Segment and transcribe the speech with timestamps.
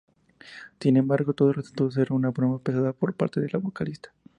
[0.79, 4.11] Sin embargo, todo resultó ser una broma pesada por parte del vocalista.